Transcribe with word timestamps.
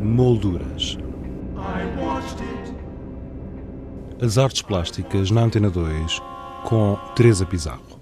Molduras. 0.00 0.96
As 4.22 4.38
artes 4.38 4.62
plásticas 4.62 5.30
na 5.30 5.42
Antena 5.42 5.68
2 5.68 6.22
com 6.64 6.96
Teresa 7.14 7.44
Pizarro. 7.44 8.00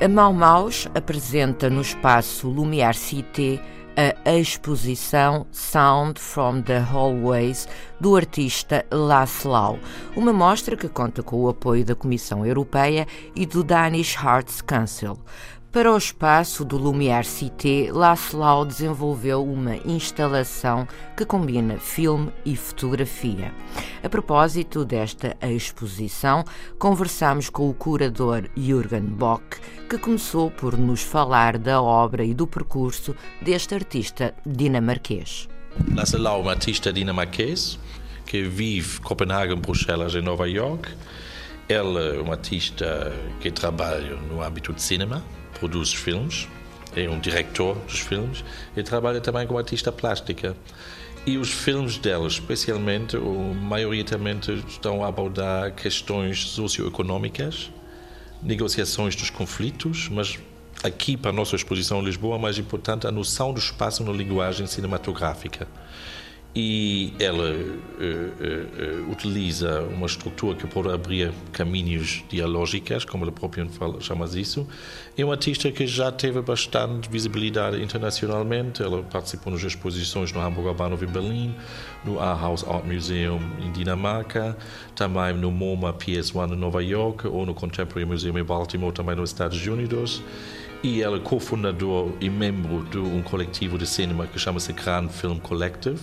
A 0.00 0.08
Mau 0.08 0.32
Maus 0.32 0.88
apresenta 0.94 1.68
no 1.68 1.80
espaço 1.80 2.48
Lumière 2.48 2.96
Cité 2.96 3.60
a 3.96 4.32
exposição 4.32 5.46
Sound 5.52 6.18
from 6.20 6.62
the 6.62 6.78
Hallways 6.78 7.68
do 8.00 8.16
artista 8.16 8.84
Laszlo, 8.90 9.78
uma 10.16 10.32
mostra 10.32 10.76
que 10.76 10.88
conta 10.88 11.22
com 11.22 11.36
o 11.36 11.48
apoio 11.48 11.84
da 11.84 11.94
Comissão 11.94 12.46
Europeia 12.46 13.06
e 13.36 13.44
do 13.44 13.62
Danish 13.62 14.16
Arts 14.16 14.60
Council. 14.60 15.18
Para 15.72 15.90
o 15.90 15.96
espaço 15.96 16.66
do 16.66 16.76
Lumière 16.76 17.24
Cité, 17.24 17.90
Laszlo 17.90 18.66
desenvolveu 18.66 19.42
uma 19.42 19.76
instalação 19.86 20.86
que 21.16 21.24
combina 21.24 21.78
filme 21.78 22.30
e 22.44 22.54
fotografia. 22.54 23.54
A 24.04 24.08
propósito 24.10 24.84
desta 24.84 25.34
exposição, 25.40 26.44
conversamos 26.78 27.48
com 27.48 27.70
o 27.70 27.72
curador 27.72 28.50
Jürgen 28.54 29.00
Bock, 29.00 29.42
que 29.88 29.96
começou 29.96 30.50
por 30.50 30.76
nos 30.76 31.00
falar 31.00 31.56
da 31.56 31.80
obra 31.80 32.22
e 32.22 32.34
do 32.34 32.46
percurso 32.46 33.16
deste 33.40 33.74
artista 33.74 34.34
dinamarquês. 34.44 35.48
Laszlo 35.94 36.26
é 36.26 36.32
um 36.32 36.50
artista 36.50 36.92
dinamarquês 36.92 37.78
que 38.26 38.42
vive 38.42 38.98
em 38.98 39.02
Copenhague, 39.02 39.54
Bruxelas 39.54 40.12
e 40.12 40.20
Nova 40.20 40.46
York. 40.46 40.90
Ele 41.66 42.18
é 42.18 42.20
um 42.20 42.30
artista 42.30 43.10
que 43.40 43.50
trabalha 43.50 44.16
no 44.16 44.42
âmbito 44.42 44.74
de 44.74 44.82
cinema 44.82 45.24
produz 45.62 45.94
filmes, 45.94 46.48
é 46.96 47.08
um 47.08 47.20
diretor 47.20 47.76
dos 47.86 48.00
filmes 48.00 48.44
e 48.76 48.82
trabalha 48.82 49.20
também 49.20 49.46
como 49.46 49.60
artista 49.60 49.92
plástica. 49.92 50.56
E 51.24 51.38
os 51.38 51.52
filmes 51.52 51.98
dela, 51.98 52.26
especialmente, 52.26 53.16
ou 53.16 53.54
maioritariamente, 53.54 54.52
estão 54.66 55.04
a 55.04 55.06
abordar 55.06 55.72
questões 55.72 56.48
socioeconómicas, 56.48 57.70
negociações 58.42 59.14
dos 59.14 59.30
conflitos, 59.30 60.08
mas 60.08 60.36
aqui 60.82 61.16
para 61.16 61.30
a 61.30 61.32
nossa 61.32 61.54
exposição 61.54 62.00
em 62.00 62.06
Lisboa, 62.06 62.40
mais 62.40 62.58
importante, 62.58 63.06
a 63.06 63.12
noção 63.12 63.52
do 63.52 63.60
espaço 63.60 64.02
na 64.02 64.10
linguagem 64.10 64.66
cinematográfica 64.66 65.68
e 66.54 67.14
ela 67.18 67.50
uh, 67.50 67.54
uh, 67.54 69.06
uh, 69.06 69.10
utiliza 69.10 69.80
uma 69.84 70.06
estrutura 70.06 70.54
que 70.54 70.66
pode 70.66 70.90
abrir 70.90 71.32
caminhos 71.50 72.22
dialógicos, 72.28 73.06
como 73.06 73.24
ela 73.24 73.32
própria 73.32 73.66
fala, 73.70 73.98
chama 74.02 74.26
isso. 74.34 74.66
É 75.16 75.24
uma 75.24 75.32
artista 75.32 75.72
que 75.72 75.86
já 75.86 76.12
teve 76.12 76.42
bastante 76.42 77.08
visibilidade 77.08 77.82
internacionalmente. 77.82 78.82
Ela 78.82 79.02
participou 79.02 79.50
nas 79.50 79.62
exposições 79.62 80.30
no 80.32 80.40
Hamburger 80.40 80.74
Bahnhof 80.74 81.02
em 81.02 81.08
Berlim, 81.08 81.54
no 82.04 82.20
Aarhus 82.20 82.64
Art 82.68 82.84
Museum 82.84 83.40
em 83.58 83.72
Dinamarca, 83.72 84.56
também 84.94 85.32
no 85.34 85.50
MoMA 85.50 85.94
PS1 85.94 86.52
em 86.52 86.56
Nova 86.56 86.82
York 86.82 87.26
ou 87.26 87.46
no 87.46 87.54
Contemporary 87.54 88.04
Museum 88.04 88.38
em 88.38 88.44
Baltimore, 88.44 88.92
também 88.92 89.16
nos 89.16 89.30
Estados 89.30 89.66
Unidos 89.66 90.22
e 90.82 91.00
ela 91.02 91.16
é 91.16 91.20
cofundador 91.20 92.12
e 92.20 92.28
membro 92.28 92.84
de 92.84 92.98
um 92.98 93.22
coletivo 93.22 93.78
de 93.78 93.86
cinema 93.86 94.26
que 94.26 94.38
chama-se 94.38 94.72
Grand 94.72 95.08
Film 95.08 95.38
Collective 95.38 96.00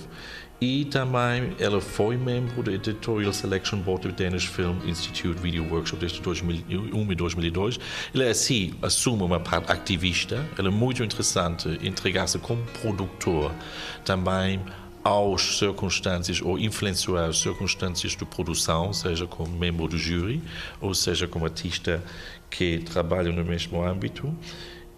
e 0.62 0.86
também 0.86 1.56
ela 1.58 1.80
foi 1.80 2.18
membro 2.18 2.62
do 2.62 2.72
Editorial 2.72 3.32
Selection 3.32 3.80
Board 3.80 4.10
do 4.10 4.14
Danish 4.14 4.46
Film 4.46 4.78
Institute 4.86 5.40
Video 5.40 5.66
Workshop 5.70 6.02
desde 6.02 6.22
2001 6.22 7.12
e 7.12 7.16
2002. 7.16 7.80
Ela 8.14 8.30
assim 8.30 8.74
assume 8.82 9.24
uma 9.24 9.40
parte 9.40 9.72
ativista. 9.72 10.46
Ela 10.58 10.68
é 10.68 10.72
muito 10.72 11.02
interessante 11.02 11.80
entregar-se 11.82 12.38
como 12.40 12.62
produtor 12.82 13.54
também 14.04 14.60
às 15.02 15.60
circunstâncias 15.60 16.42
ou 16.42 16.60
influenciar 16.60 17.30
as 17.30 17.40
circunstâncias 17.40 18.12
de 18.12 18.26
produção, 18.26 18.92
seja 18.92 19.26
como 19.26 19.58
membro 19.58 19.88
do 19.88 19.98
júri 19.98 20.42
ou 20.82 20.94
seja 20.94 21.26
como 21.26 21.46
artista 21.46 22.04
que 22.50 22.80
trabalha 22.80 23.32
no 23.32 23.46
mesmo 23.46 23.82
âmbito. 23.82 24.36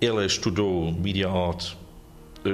Ela 0.02 0.26
estudou 0.26 0.92
Media 0.92 1.30
Art 1.30 1.76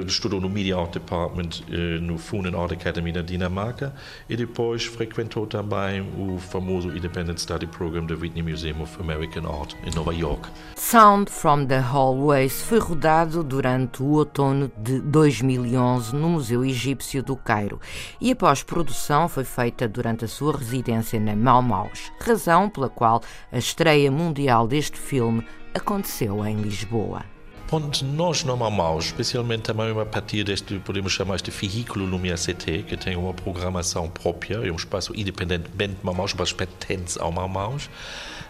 estudou 0.06 0.40
no 0.40 0.50
Media 0.50 0.76
Art 0.76 0.92
Department 0.92 1.62
eh, 1.70 1.98
no 1.98 2.18
Funen 2.18 2.54
Art 2.54 2.72
Academy 2.72 3.10
na 3.10 3.22
Dinamarca 3.22 3.94
e 4.28 4.36
depois 4.36 4.84
frequentou 4.84 5.46
também 5.46 6.02
o 6.18 6.38
famoso 6.38 6.90
Independent 6.90 7.38
Study 7.38 7.66
Program 7.66 8.04
do 8.04 8.14
Whitney 8.14 8.42
Museum 8.42 8.82
of 8.82 9.00
American 9.00 9.46
Art 9.50 9.74
em 9.84 9.94
Nova 9.94 10.14
York. 10.14 10.48
Sound 10.76 11.30
from 11.30 11.64
the 11.64 11.78
Hallways 11.78 12.60
foi 12.60 12.78
rodado 12.78 13.42
durante 13.42 14.02
o 14.02 14.10
outono 14.10 14.70
de 14.76 15.00
2011 15.00 16.14
no 16.14 16.28
Museu 16.28 16.64
Egípcio 16.64 17.22
do 17.22 17.34
Cairo 17.34 17.80
e 18.20 18.30
a 18.30 18.36
pós-produção 18.36 19.26
foi 19.26 19.44
feita 19.44 19.88
durante 19.88 20.24
a 20.24 20.28
sua 20.28 20.54
residência 20.54 21.18
na 21.18 21.34
Mau 21.34 21.62
Maus, 21.62 22.12
razão 22.20 22.68
pela 22.68 22.90
qual 22.90 23.22
a 23.50 23.56
estreia 23.56 24.10
mundial 24.10 24.68
deste 24.68 24.98
filme 24.98 25.42
aconteceu 25.74 26.44
em 26.44 26.56
Lisboa. 26.56 27.37
Ponto 27.68 28.02
nós 28.02 28.44
não 28.44 28.98
especialmente 28.98 29.64
também 29.64 29.90
a 29.90 30.06
partir 30.06 30.42
deste, 30.42 30.78
podemos 30.78 31.12
chamar 31.12 31.34
este 31.34 31.50
veículo 31.50 32.06
Lumia 32.06 32.34
CT, 32.34 32.84
que 32.84 32.96
tem 32.96 33.14
uma 33.14 33.34
programação 33.34 34.08
própria, 34.08 34.66
é 34.66 34.72
um 34.72 34.76
espaço 34.76 35.12
independentemente 35.14 35.96
de 35.96 36.04
Mamaus, 36.06 36.32
mas 36.32 36.50
pertence 36.50 37.20
ao 37.20 37.30
Mamaus. 37.30 37.90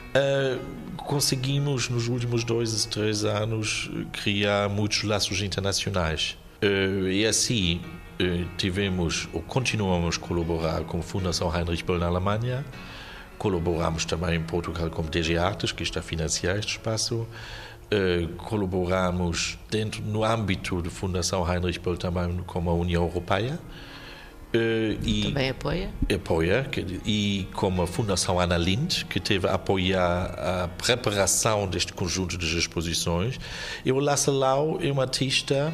Uh, 0.09 0.59
conseguimos 0.99 1.89
nos 1.89 2.07
últimos 2.07 2.45
dois, 2.45 2.85
três 2.87 3.25
anos 3.25 3.91
criar 4.13 4.69
muitos 4.69 5.03
laços 5.03 5.43
internacionais. 5.43 6.39
Uh, 6.63 7.09
e 7.09 7.27
assim 7.27 7.81
uh, 8.21 8.49
tivemos 8.57 9.29
ou 9.33 9.43
continuamos 9.43 10.17
a 10.17 10.21
colaborar 10.21 10.85
com 10.85 11.01
a 11.01 11.03
Fundação 11.03 11.53
Heinrich 11.53 11.83
Böll 11.83 11.99
na 11.99 12.07
Alemanha, 12.07 12.65
colaboramos 13.37 14.05
também 14.05 14.37
em 14.37 14.43
Portugal 14.43 14.89
com 14.91 15.03
DG 15.03 15.37
Artes, 15.37 15.73
que 15.73 15.83
está 15.83 15.99
a 15.99 16.03
financiar 16.05 16.57
este 16.57 16.71
espaço. 16.71 17.27
Uh, 17.91 18.29
colaboramos 18.37 19.59
dentro 19.71 20.03
no 20.03 20.23
âmbito 20.23 20.83
da 20.83 20.91
Fundação 20.91 21.51
Heinrich 21.51 21.79
Böll 21.79 21.97
também 21.97 22.37
com 22.47 22.69
a 22.69 22.75
União 22.75 23.05
Europeia. 23.05 23.59
Uh, 24.55 24.99
e 25.03 25.25
também 25.25 25.51
apoia? 25.51 25.91
Apoia, 26.15 26.65
que, 26.65 27.01
e 27.05 27.49
com 27.55 27.83
a 27.83 27.87
Fundação 27.87 28.41
Ana 28.41 28.57
Lind, 28.57 29.05
que 29.05 29.21
teve 29.21 29.47
a 29.47 29.55
apoiar 29.55 30.35
a 30.39 30.69
preparação 30.69 31.67
deste 31.67 31.93
conjunto 31.93 32.37
de 32.37 32.59
exposições. 32.59 33.39
E 33.85 33.93
o 33.93 33.99
Lassalau 33.99 34.79
é 34.83 34.91
um 34.93 35.01
artista 35.01 35.73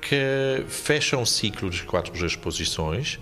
que 0.00 0.64
fecha 0.68 1.16
um 1.16 1.26
ciclo 1.26 1.68
de 1.68 1.82
quatro 1.82 2.24
exposições. 2.24 3.18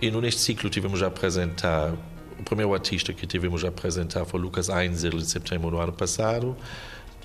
E 0.00 0.10
neste 0.10 0.40
ciclo 0.40 0.68
tivemos 0.68 1.02
a 1.02 1.06
apresentar, 1.06 1.92
o 2.38 2.42
primeiro 2.42 2.74
artista 2.74 3.12
que 3.12 3.26
tivemos 3.26 3.64
a 3.64 3.68
apresentar 3.68 4.24
foi 4.24 4.40
Lucas 4.40 4.68
Einzel, 4.68 5.14
em 5.14 5.24
setembro 5.24 5.70
do 5.70 5.78
ano 5.78 5.92
passado. 5.92 6.56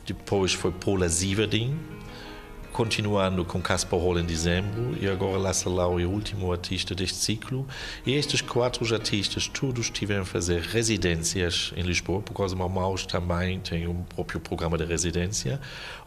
Depois 0.08 0.54
foi 0.54 0.72
Paula 0.72 1.10
Ziverding, 1.10 1.78
continuando 2.72 3.44
com 3.44 3.62
Caspar 3.62 4.00
Hall 4.00 4.18
em 4.18 4.24
dezembro, 4.24 4.98
e 5.02 5.06
agora 5.06 5.38
Lassalau 5.38 6.00
é 6.00 6.06
o 6.06 6.10
último 6.10 6.50
artista 6.50 6.96
deste 6.96 7.18
ciclo. 7.18 7.68
E 8.06 8.14
estes 8.14 8.40
quatro 8.40 8.86
artistas, 8.94 9.50
todos 9.50 9.90
tiveram 9.90 10.22
a 10.22 10.26
fazer 10.26 10.62
residências 10.62 11.74
em 11.76 11.82
Lisboa, 11.82 12.22
por 12.22 12.34
causa 12.34 12.56
do 12.56 12.96
também 13.06 13.60
tem 13.60 13.86
um 13.86 14.02
próprio 14.04 14.40
programa 14.40 14.78
de 14.78 14.86
residência, 14.86 15.60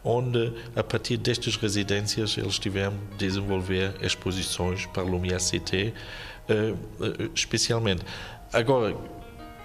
onde, 0.03 0.51
a 0.75 0.83
partir 0.83 1.17
destas 1.17 1.55
residências, 1.55 2.35
eles 2.39 2.57
tiveram 2.57 2.95
a 3.13 3.15
desenvolver 3.17 3.93
exposições 4.01 4.87
para 4.87 5.03
o 5.03 5.19
MIACT, 5.19 5.73
eh, 5.75 5.93
eh, 6.49 7.29
especialmente. 7.35 8.01
Agora, 8.51 8.97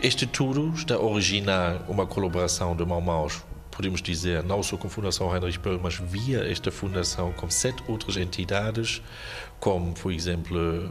este 0.03 0.27
tudo 0.27 0.75
está 0.75 0.97
a 0.97 1.01
originar 1.01 1.87
uma 1.89 2.07
colaboração 2.07 2.77
de 2.77 2.85
Maus 2.85 3.43
podemos 3.77 4.01
dizer, 4.01 4.43
não 4.43 4.63
só 4.63 4.77
com 4.77 4.87
a 4.87 4.91
Fundação 4.91 5.33
Heinrich 5.33 5.59
Böll, 5.59 5.79
mas 5.83 5.97
via 5.97 6.51
esta 6.51 6.71
fundação 6.71 7.33
com 7.33 7.51
sete 7.51 7.83
outras 7.87 8.17
entidades, 8.17 9.03
como, 9.61 9.93
por 9.93 10.11
exemplo, 10.13 10.91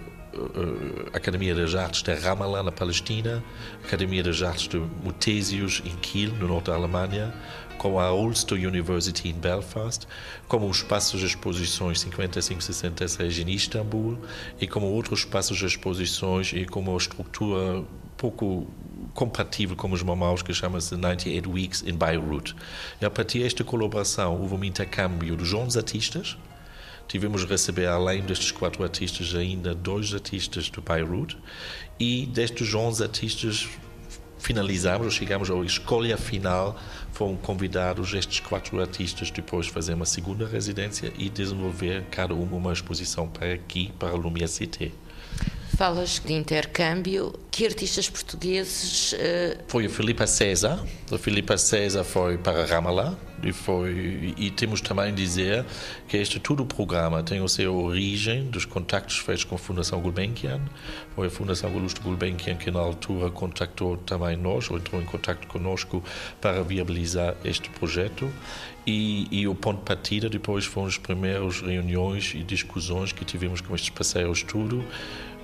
a 1.12 1.18
Academia 1.18 1.56
das 1.56 1.74
Artes 1.74 2.04
de 2.04 2.14
Ramallah, 2.14 2.62
na 2.62 2.72
Palestina, 2.72 3.44
a 3.84 3.88
Academia 3.88 4.22
das 4.22 4.42
Artes 4.42 4.68
de 4.68 4.78
Mutésios, 4.78 5.82
em 5.84 5.96
Kiel, 5.96 6.32
no 6.36 6.48
norte 6.48 6.66
da 6.66 6.76
Alemanha, 6.76 7.34
com 7.78 8.00
a 8.00 8.14
Ulster 8.14 8.58
University 8.58 9.30
em 9.30 9.34
Belfast, 9.34 10.08
como 10.48 10.70
os 10.70 10.78
espaços 10.78 11.20
de 11.20 11.26
exposições 11.26 12.00
5566 12.02 13.40
em 13.40 13.50
Istambul 13.50 14.20
e 14.60 14.68
como 14.68 14.86
outros 14.88 15.20
espaços 15.20 15.58
de 15.58 15.66
exposições 15.66 16.54
e 16.54 16.66
como 16.66 16.92
uma 16.92 16.98
estrutura 16.98 17.84
pouco 18.18 18.68
compatível 19.15 19.75
com 19.75 19.91
os 19.91 20.03
mamaus 20.03 20.44
que 20.44 20.53
chama-se 20.53 20.95
98 20.95 21.50
Weeks 21.50 21.81
in 21.81 21.95
Beirut. 21.95 22.56
E 23.01 23.06
a 23.06 23.09
partir 23.09 23.39
desta 23.39 23.63
colaboração 23.63 24.39
houve 24.39 24.53
um 24.53 24.63
intercâmbio 24.63 25.35
de 25.35 25.44
jovens 25.44 25.75
artistas 25.75 26.38
tivemos 27.07 27.44
a 27.44 27.45
receber, 27.45 27.88
além 27.88 28.21
destes 28.21 28.51
quatro 28.51 28.83
artistas, 28.83 29.35
ainda 29.35 29.73
dois 29.73 30.13
artistas 30.13 30.69
do 30.69 30.81
Beirut 30.81 31.38
e 32.00 32.25
destes 32.25 32.73
11 32.73 33.03
artistas 33.03 33.67
finalizamos, 34.38 35.13
chegamos 35.13 35.50
à 35.50 35.56
escolha 35.59 36.17
final, 36.17 36.79
foram 37.12 37.35
convidados 37.35 38.13
estes 38.13 38.39
quatro 38.39 38.79
artistas 38.79 39.31
depois 39.31 39.67
fazer 39.67 39.94
uma 39.94 40.06
segunda 40.06 40.47
residência 40.47 41.12
e 41.17 41.29
desenvolver 41.29 42.06
cada 42.12 42.33
uma 42.33 42.57
uma 42.57 42.73
exposição 42.73 43.27
para 43.27 43.53
aqui, 43.53 43.91
para 43.97 44.09
a 44.09 44.15
Lumière 44.15 44.47
Cité. 44.47 44.91
Falas 45.75 46.22
de 46.25 46.33
intercâmbio. 46.33 47.33
Que 47.51 47.66
artistas 47.66 48.10
portugueses. 48.10 49.12
Uh... 49.12 49.63
Foi 49.68 49.86
a 49.86 49.89
Filipa 49.89 50.25
César. 50.25 50.81
A 51.12 51.18
Filipa 51.18 51.57
César 51.57 52.06
foi 52.06 52.38
para 52.38 52.66
Ramallah. 52.66 53.13
E, 53.44 53.51
foi, 53.51 54.33
e 54.38 54.50
temos 54.50 54.80
também 54.80 55.13
dizer 55.13 55.66
que 56.07 56.18
este 56.18 56.39
todo 56.39 56.63
o 56.63 56.66
programa 56.66 57.22
tem 57.22 57.44
a 57.44 57.48
sua 57.48 57.69
origem 57.69 58.45
dos 58.45 58.63
contactos 58.63 59.18
feitos 59.18 59.44
com 59.44 59.56
a 59.56 59.57
Fundação 59.57 60.00
Gulbenkian. 60.00 60.62
Foi 61.13 61.27
a 61.27 61.30
Fundação 61.30 61.69
Augusto 61.72 62.01
Gulbenkian 62.01 62.56
que, 62.56 62.72
na 62.72 62.80
altura, 62.80 63.30
contactou 63.30 63.98
também 63.98 64.38
nós, 64.38 64.69
ou 64.72 64.77
entrou 64.77 65.01
em 65.01 65.06
contato 65.06 65.45
conosco 65.48 66.01
para 66.39 66.63
viabilizar 66.63 67.36
este 67.44 67.69
projeto. 67.69 68.31
E, 68.88 69.27
e, 69.31 69.48
o 69.48 69.54
ponto 69.54 69.80
de 69.80 69.86
partida 69.86 70.30
depois 70.30 70.63
foram 70.63 70.88
as 70.88 70.98
primeiras 70.98 71.60
reuniões 71.60 72.33
e 72.36 72.44
discussões 72.44 73.12
que 73.12 73.25
tivemos 73.25 73.60
com 73.60 73.75
estes 73.75 73.89
parceiros 73.89 74.44
tudo 74.44 74.86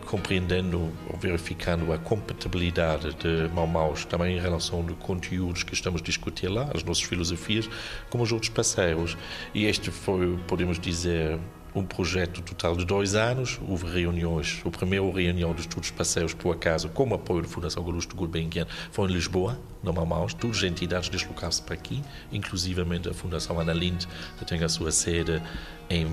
compreendendo 0.06 0.92
ou 1.10 1.18
verificando 1.20 1.92
a 1.94 1.98
compatibilidade 1.98 3.14
de 3.16 3.50
Maus 3.54 4.06
também 4.06 4.38
em 4.38 4.40
relação 4.40 4.80
aos 4.80 4.98
conteúdos 5.00 5.64
que 5.64 5.74
estamos 5.74 6.02
a 6.02 6.04
discutir 6.04 6.48
lá, 6.48 6.70
as 6.74 6.84
nossas 6.84 7.04
filosofias, 7.04 7.70
como 8.10 8.24
os 8.24 8.32
outros 8.32 8.50
parceiros. 8.50 9.18
E 9.54 9.66
este 9.66 9.92
foi, 9.92 10.38
podemos 10.48 10.80
dizer, 10.80 11.40
um 11.74 11.86
projeto 11.86 12.42
total 12.42 12.76
de 12.76 12.86
dois 12.86 13.16
anos. 13.16 13.60
Houve 13.68 13.88
reuniões. 13.88 14.62
A 14.66 14.70
primeira 14.70 15.06
reunião 15.06 15.54
dos 15.54 15.66
todos 15.66 15.90
parceiros, 15.92 16.34
por 16.34 16.54
acaso, 16.54 16.90
com 16.90 17.08
o 17.10 17.14
apoio 17.14 17.44
da 17.44 17.48
Fundação 17.48 17.84
Augusto 17.84 18.16
Gulbenkian, 18.16 18.68
foi 18.92 19.10
em 19.10 19.14
Lisboa, 19.14 19.60
no 19.82 19.94
Mamaus. 19.94 20.34
Todas 20.34 20.58
as 20.58 20.64
entidades 20.64 21.10
deslocaram-se 21.10 21.62
para 21.62 21.76
aqui, 21.76 22.02
inclusivamente 22.32 23.10
a 23.10 23.14
Fundação 23.14 23.60
Ana 23.60 23.74
que 23.74 24.46
tem 24.46 24.64
a 24.64 24.70
sua 24.70 24.92
sede 24.92 25.42
em, 25.90 26.08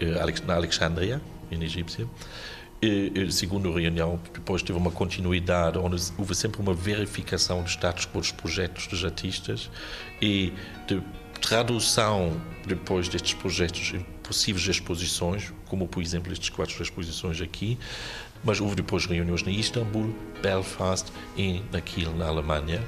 eh, 0.00 0.42
na 0.46 0.54
Alexandria, 0.54 1.20
em 1.50 1.62
Egípcia. 1.62 2.06
Segundo 3.30 3.68
a 3.68 3.80
reunião, 3.80 4.18
depois 4.34 4.60
teve 4.60 4.76
uma 4.76 4.90
continuidade, 4.90 5.78
onde 5.78 6.02
houve 6.18 6.34
sempre 6.34 6.60
uma 6.60 6.74
verificação 6.74 7.62
de 7.62 7.70
status 7.70 8.06
dos 8.06 8.32
projetos 8.32 8.88
dos 8.88 9.04
artistas 9.04 9.70
e 10.20 10.52
de 10.88 11.00
tradução 11.40 12.40
depois 12.66 13.08
destes 13.08 13.34
projetos 13.34 13.92
em 13.94 14.00
possíveis 14.24 14.66
exposições, 14.66 15.52
como 15.66 15.86
por 15.86 16.02
exemplo 16.02 16.32
estas 16.32 16.48
quatro 16.48 16.82
exposições 16.82 17.40
aqui, 17.40 17.78
mas 18.44 18.60
houve 18.60 18.76
depois 18.76 19.06
reuniões 19.06 19.46
em 19.46 19.58
Istambul, 19.58 20.14
Belfast 20.42 21.12
e 21.36 21.62
aqui 21.72 22.04
na 22.16 22.26
Alemanha. 22.26 22.82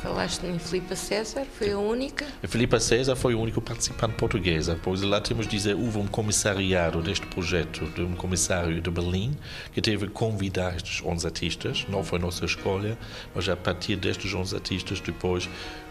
Falaste 0.00 0.46
em 0.46 0.58
Filipa 0.58 0.94
César, 0.94 1.44
foi 1.58 1.72
a 1.72 1.78
única? 1.78 2.26
A 2.42 2.46
Filipa 2.46 2.78
César 2.78 3.16
foi 3.16 3.34
o 3.34 3.40
único 3.40 3.60
participante 3.60 4.14
portuguesa, 4.14 4.78
pois 4.82 5.02
lá 5.02 5.20
temos 5.20 5.46
de 5.46 5.56
dizer, 5.56 5.74
houve 5.74 5.98
um 5.98 6.06
comissariado 6.06 7.02
deste 7.02 7.26
projeto, 7.26 7.86
de 7.86 8.02
um 8.02 8.14
comissário 8.14 8.80
de 8.80 8.90
Berlim, 8.90 9.36
que 9.72 9.80
teve 9.80 10.06
convidar 10.08 10.76
estes 10.76 11.02
11 11.04 11.26
artistas, 11.26 11.86
não 11.88 12.04
foi 12.04 12.18
nossa 12.18 12.44
escolha, 12.44 12.96
mas 13.34 13.48
a 13.48 13.56
partir 13.56 13.96
destes 13.96 14.32
11 14.32 14.54
artistas 14.54 15.00
depois 15.00 15.48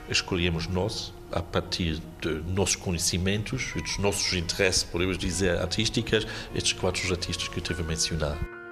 escolhemos 0.09 0.67
nós, 0.67 1.13
a 1.31 1.41
partir 1.41 1.99
de 2.21 2.29
nossos 2.47 2.75
conhecimentos 2.75 3.73
e 3.75 3.81
dos 3.81 3.97
nossos 3.97 4.33
interesses, 4.33 4.83
podemos 4.83 5.17
dizer, 5.17 5.57
artísticas, 5.57 6.27
estes 6.53 6.73
quatro 6.73 7.09
artistas 7.11 7.47
que 7.47 7.57
eu 7.57 7.63
tive 7.63 7.81
a 7.81 7.85
mencionar. 7.85 8.62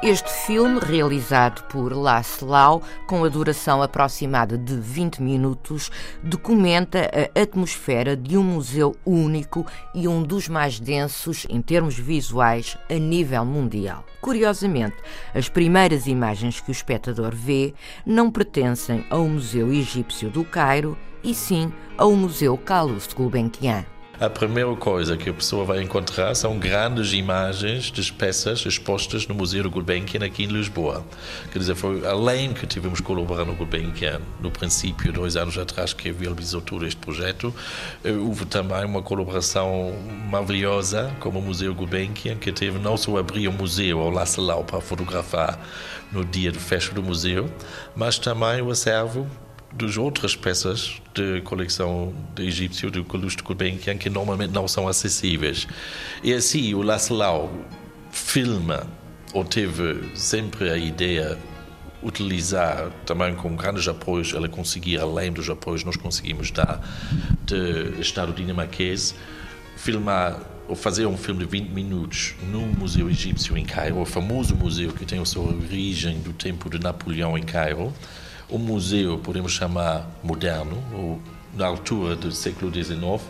Este 0.00 0.30
filme, 0.30 0.78
realizado 0.78 1.64
por 1.64 1.92
Laszlo, 1.92 2.80
com 3.08 3.24
a 3.24 3.28
duração 3.28 3.82
aproximada 3.82 4.56
de 4.56 4.76
20 4.76 5.20
minutos, 5.20 5.90
documenta 6.22 7.10
a 7.12 7.40
atmosfera 7.40 8.16
de 8.16 8.38
um 8.38 8.44
museu 8.44 8.94
único 9.04 9.66
e 9.92 10.06
um 10.06 10.22
dos 10.22 10.48
mais 10.48 10.78
densos 10.78 11.48
em 11.50 11.60
termos 11.60 11.98
visuais 11.98 12.78
a 12.88 12.94
nível 12.94 13.44
mundial. 13.44 14.04
Curiosamente, 14.20 14.94
as 15.34 15.48
primeiras 15.48 16.06
imagens 16.06 16.60
que 16.60 16.70
o 16.70 16.72
espectador 16.72 17.34
vê 17.34 17.74
não 18.06 18.30
pertencem 18.30 19.04
ao 19.10 19.26
Museu 19.26 19.72
Egípcio 19.72 20.30
do 20.30 20.44
Cairo, 20.44 20.96
e 21.24 21.34
sim 21.34 21.72
ao 21.96 22.12
Museu 22.12 22.56
Calouste 22.56 23.16
Gulbenkian 23.16 23.84
a 24.20 24.28
primeira 24.28 24.74
coisa 24.74 25.16
que 25.16 25.30
a 25.30 25.32
pessoa 25.32 25.64
vai 25.64 25.80
encontrar 25.80 26.34
são 26.34 26.58
grandes 26.58 27.12
imagens 27.12 27.84
de 27.84 28.12
peças 28.12 28.66
expostas 28.66 29.28
no 29.28 29.34
Museu 29.34 29.62
do 29.62 29.70
Gulbenkian 29.70 30.24
aqui 30.24 30.42
em 30.42 30.48
Lisboa. 30.48 31.06
Quer 31.52 31.60
dizer, 31.60 31.76
foi 31.76 32.04
além 32.04 32.52
que 32.52 32.66
tivemos 32.66 33.00
colaborado 33.00 33.46
no 33.46 33.54
Gulbenkian 33.54 34.20
no 34.40 34.50
princípio, 34.50 35.12
dois 35.12 35.36
anos 35.36 35.56
atrás, 35.56 35.92
que 35.92 36.10
viabilizou 36.10 36.60
todo 36.60 36.84
este 36.84 36.96
projeto, 36.96 37.54
eh, 38.02 38.10
houve 38.10 38.44
também 38.44 38.84
uma 38.84 39.02
colaboração 39.02 39.94
maravilhosa 40.28 41.14
com 41.20 41.28
o 41.28 41.40
Museu 41.40 41.72
Gulbenkian, 41.72 42.38
que 42.38 42.50
teve 42.50 42.80
não 42.80 42.96
só 42.96 43.18
abrir 43.18 43.46
o 43.46 43.52
museu 43.52 44.00
ao 44.00 44.10
Lassalau 44.10 44.64
para 44.64 44.80
fotografar 44.80 45.60
no 46.10 46.24
dia 46.24 46.50
de 46.50 46.58
festa 46.58 46.92
do 46.92 47.04
museu, 47.04 47.48
mas 47.94 48.18
também 48.18 48.62
o 48.62 48.70
acervo 48.72 49.28
das 49.72 49.96
outras 49.96 50.34
peças 50.34 51.00
de 51.14 51.40
coleção 51.42 52.14
de 52.34 52.46
egípcio 52.46 52.90
do 52.90 53.04
Calouste 53.04 53.42
Gulbenkian 53.42 53.98
que 53.98 54.08
normalmente 54.08 54.52
não 54.52 54.66
são 54.66 54.88
acessíveis. 54.88 55.66
E 56.22 56.32
assim, 56.32 56.74
o 56.74 56.82
Laszlo 56.82 57.50
filma, 58.10 58.86
ou 59.32 59.44
teve 59.44 60.10
sempre 60.14 60.70
a 60.70 60.76
ideia 60.76 61.38
utilizar 62.02 62.90
também 63.04 63.34
com 63.34 63.54
grandes 63.56 63.86
apoios, 63.88 64.32
ela 64.32 64.48
conseguir, 64.48 64.98
além 64.98 65.32
dos 65.32 65.50
apoios 65.50 65.84
nós 65.84 65.96
conseguimos 65.96 66.50
dar, 66.50 66.80
de 67.44 68.00
Estado 68.00 68.32
dinamarquês, 68.32 69.14
filmar 69.76 70.40
ou 70.68 70.76
fazer 70.76 71.06
um 71.06 71.16
filme 71.16 71.40
de 71.44 71.50
20 71.50 71.70
minutos 71.70 72.34
no 72.50 72.60
Museu 72.60 73.08
Egípcio 73.08 73.56
em 73.56 73.64
Cairo, 73.64 74.00
o 74.00 74.04
famoso 74.04 74.54
museu 74.54 74.92
que 74.92 75.06
tem 75.06 75.18
a 75.18 75.24
sua 75.24 75.44
origem 75.44 76.20
do 76.20 76.32
tempo 76.32 76.68
de 76.68 76.78
Napoleão 76.78 77.38
em 77.38 77.42
Cairo, 77.42 77.92
o 78.48 78.58
museu, 78.58 79.18
podemos 79.18 79.52
chamar 79.52 80.08
moderno, 80.22 80.82
ou 80.92 81.20
na 81.54 81.66
altura 81.66 82.16
do 82.16 82.30
século 82.32 82.72
XIX, 82.72 83.22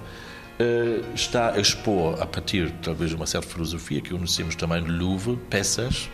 eh, 0.59 1.01
está 1.15 1.53
a 1.53 1.61
expor, 1.61 2.21
a 2.21 2.27
partir 2.27 2.71
talvez 2.83 3.11
de 3.11 3.17
uma 3.17 3.27
certa 3.27 3.49
filosofia 3.49 4.01
que 4.01 4.11
conhecemos 4.11 4.55
também 4.55 4.83
do 4.83 4.93
Louvre, 4.93 5.37
peças 5.49 6.09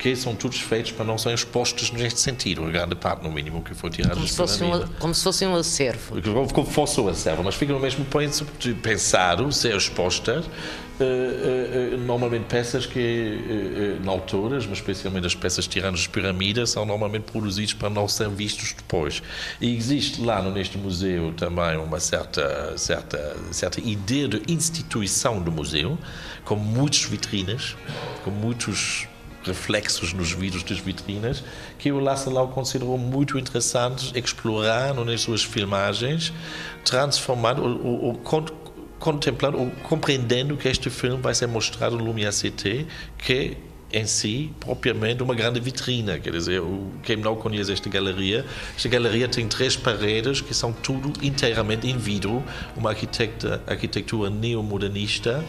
que 0.00 0.16
são 0.16 0.34
todos 0.34 0.58
feitos 0.58 0.92
para 0.92 1.04
não 1.04 1.18
serem 1.18 1.34
expostos 1.34 1.90
neste 1.90 2.20
sentido, 2.20 2.64
a 2.64 2.70
grande 2.70 2.94
parte, 2.94 3.22
no 3.22 3.30
mínimo, 3.30 3.62
que 3.62 3.74
foi 3.74 3.90
tirada 3.90 4.14
como 4.14 4.26
se 4.26 4.34
fosse 4.34 4.64
um, 4.64 4.86
Como 4.98 5.14
se 5.14 5.22
fosse 5.22 5.44
um 5.44 5.54
acervo. 5.54 6.22
Como 6.54 6.66
fosse 6.66 6.98
um 7.02 7.08
acervo, 7.08 7.44
mas 7.44 7.54
fica 7.54 7.70
no 7.74 7.78
mesmo 7.78 8.06
ponto 8.06 8.46
de 8.58 8.72
pensar, 8.72 9.36
ser 9.52 9.76
expostas, 9.76 10.46
uh, 10.46 10.48
uh, 10.48 11.94
uh, 11.94 11.98
normalmente 11.98 12.44
peças 12.44 12.86
que, 12.86 13.98
na 14.02 14.10
alturas, 14.10 14.64
mas 14.64 14.78
especialmente 14.78 15.26
as 15.26 15.34
peças 15.34 15.66
tiradas 15.66 16.00
de 16.00 16.08
pirâmides, 16.08 16.70
são 16.70 16.86
normalmente 16.86 17.24
produzidas 17.30 17.74
para 17.74 17.90
não 17.90 18.08
serem 18.08 18.34
vistos 18.34 18.72
depois. 18.72 19.22
E 19.60 19.76
existe 19.76 20.22
lá 20.22 20.40
neste 20.50 20.78
museu 20.78 21.34
também 21.34 21.76
uma 21.76 22.00
certa, 22.00 22.72
certa, 22.78 23.36
certa 23.52 23.78
ideia 23.82 24.28
de 24.28 24.42
instituição 24.48 25.42
do 25.42 25.52
museu, 25.52 25.98
com 26.46 26.56
muitas 26.56 27.02
vitrinas, 27.04 27.76
com 28.24 28.30
muitos 28.30 29.06
reflexos 29.42 30.12
nos 30.12 30.32
vidros 30.32 30.62
das 30.62 30.78
vitrinas 30.78 31.42
que 31.78 31.90
o 31.90 31.98
Laszlo 31.98 32.48
considerou 32.48 32.98
muito 32.98 33.38
interessantes 33.38 34.12
explorar 34.14 34.94
nas 34.94 35.22
suas 35.22 35.42
filmagens, 35.42 36.32
transformando 36.84 37.62
ou, 37.62 38.04
ou, 38.04 38.20
contemplando 38.98 39.58
ou 39.58 39.70
compreendendo 39.82 40.56
que 40.56 40.68
este 40.68 40.90
filme 40.90 41.20
vai 41.20 41.34
ser 41.34 41.46
mostrado 41.46 41.96
no 41.96 42.04
Lumière 42.04 42.32
Cité, 42.32 42.86
que 43.18 43.56
em 43.92 44.06
si, 44.06 44.52
propriamente, 44.60 45.20
uma 45.20 45.34
grande 45.34 45.58
vitrina. 45.58 46.18
Quer 46.18 46.30
dizer, 46.30 46.62
quem 47.02 47.16
não 47.16 47.34
conhece 47.34 47.72
esta 47.72 47.88
galeria, 47.88 48.44
esta 48.76 48.88
galeria 48.88 49.28
tem 49.28 49.48
três 49.48 49.76
paredes 49.76 50.40
que 50.40 50.54
são 50.54 50.72
tudo 50.72 51.12
inteiramente 51.24 51.88
em 51.88 51.96
vidro, 51.96 52.40
uma 52.76 52.90
arquitetura 52.90 54.30
neomodernista. 54.30 55.44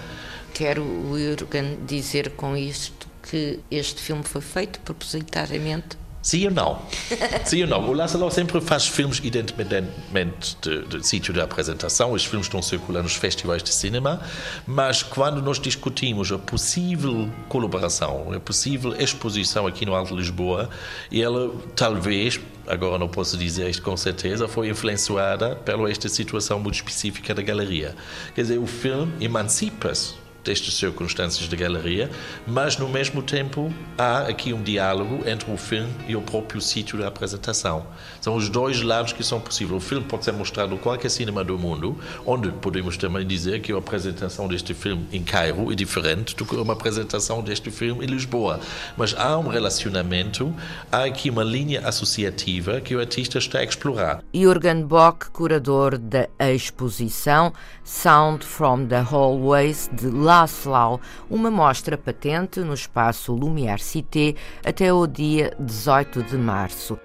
Quero, 0.56 0.84
Jürgen, 1.16 1.78
dizer 1.86 2.32
com 2.32 2.58
isto 2.58 3.11
que 3.22 3.60
este 3.70 4.02
filme 4.02 4.24
foi 4.24 4.42
feito 4.42 4.80
propositadamente 4.82 5.98
Sim 6.22 6.46
ou 6.46 6.52
não? 6.52 6.82
Sim 7.46 7.64
ou 7.64 7.68
não? 7.68 7.90
O 7.90 7.94
Lázaro 7.94 8.30
sempre 8.30 8.62
faz 8.62 8.88
filmes 8.88 9.20
independentemente 9.24 10.56
do, 10.62 10.84
do 10.84 11.04
sítio 11.04 11.34
da 11.34 11.44
apresentação. 11.44 12.12
Os 12.12 12.24
filmes 12.24 12.46
estão 12.46 12.62
circulando 12.62 13.04
nos 13.04 13.16
festivais 13.16 13.64
de 13.64 13.74
cinema, 13.74 14.22
mas 14.68 15.02
quando 15.02 15.42
nós 15.42 15.60
discutimos 15.60 16.32
a 16.32 16.38
possível 16.38 17.28
colaboração, 17.50 18.32
a 18.34 18.40
possível 18.40 18.94
exposição 19.00 19.66
aqui 19.66 19.84
no 19.84 19.96
Alto 19.96 20.16
Lisboa, 20.16 20.70
ela 21.12 21.52
talvez, 21.76 22.40
agora 22.68 23.00
não 23.00 23.08
posso 23.08 23.36
dizer 23.36 23.68
isto 23.68 23.82
com 23.82 23.98
certeza, 23.98 24.48
foi 24.48 24.70
influenciada 24.70 25.56
pela 25.56 25.90
esta 25.90 26.08
situação 26.08 26.60
muito 26.60 26.76
específica 26.76 27.34
da 27.34 27.42
galeria. 27.42 27.96
Quer 28.36 28.42
dizer, 28.44 28.60
o 28.60 28.68
filme 28.68 29.12
emancipa-se 29.20 30.21
destas 30.44 30.74
circunstâncias 30.76 31.48
da 31.48 31.56
galeria, 31.56 32.10
mas 32.46 32.78
no 32.78 32.88
mesmo 32.88 33.22
tempo 33.22 33.74
há 33.98 34.22
aqui 34.22 34.54
um 34.54 34.62
diálogo 34.62 35.28
entre 35.28 35.52
o 35.52 35.58
filme 35.58 35.92
e 36.08 36.16
o 36.16 36.22
próprio 36.22 36.62
sítio 36.62 36.98
da 36.98 37.08
apresentação. 37.08 37.86
São 38.20 38.36
os 38.36 38.50
dois 38.50 38.82
lados 38.82 39.14
que 39.14 39.24
são 39.24 39.40
possíveis. 39.40 39.84
O 39.84 39.86
filme 39.86 40.06
pode 40.06 40.26
ser 40.26 40.32
mostrado 40.34 40.74
em 40.74 40.78
qualquer 40.78 41.10
cinema 41.10 41.44
do 41.44 41.58
mundo, 41.58 41.98
onde 42.26 42.50
podemos 42.52 42.98
também 42.98 43.26
dizer 43.26 43.62
que 43.62 43.72
a 43.72 43.78
apresentação 43.78 44.48
deste 44.48 44.74
filme 44.74 45.08
em 45.12 45.24
Cairo 45.24 45.72
é 45.72 45.76
diferente 45.76 46.36
do 46.36 46.46
que 46.46 46.56
uma 46.56 46.74
apresentação 46.74 47.42
deste 47.42 47.72
filme 47.72 48.06
em 48.06 48.08
Lisboa. 48.08 48.60
Mas 48.98 49.16
há 49.18 49.38
um 49.38 49.48
relacionamento, 49.48 50.54
há 50.92 51.06
aqui 51.06 51.30
uma 51.30 51.44
linha 51.44 51.88
associativa 51.88 52.82
que 52.82 52.96
o 52.96 53.00
artista 53.00 53.38
está 53.38 53.60
a 53.60 53.64
explorar. 53.64 54.24
Jürgen 54.34 54.84
Bock, 54.84 55.30
curador 55.32 55.98
da 55.98 56.28
exposição 56.40 57.54
Sound 57.84 58.46
from 58.46 58.86
the 58.88 59.02
Hallways 59.02 59.90
de 59.94 60.08
Laszlo, 60.32 61.02
uma 61.30 61.52
mostra 61.52 61.98
patente 61.98 62.62
no 62.62 62.74
espaço 62.74 63.36
Lumière 63.36 63.82
Cité 63.82 64.34
até 64.66 64.94
o 64.94 65.06
dia 65.06 65.54
18 65.60 66.24
de 66.24 66.38
março. 66.38 66.98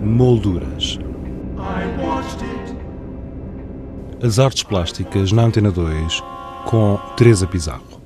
Molduras. 0.00 0.98
As 4.24 4.38
artes 4.38 4.62
plásticas 4.62 5.30
na 5.30 5.42
Antena 5.42 5.70
2 5.70 6.31
com 6.64 6.98
Teresa 7.16 7.46
Pizarro. 7.46 8.01